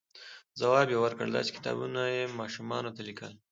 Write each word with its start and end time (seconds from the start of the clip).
ځواب 0.59 0.87
یې 0.93 0.97
ورکړ، 1.01 1.27
داسې 1.31 1.51
کتابونه 1.57 2.01
یې 2.15 2.35
ماشومانو 2.39 2.89
ته 2.95 3.01
لیکل، 3.07 3.33